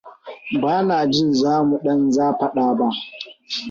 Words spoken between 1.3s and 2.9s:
za mu ɗan zafaɗa ba.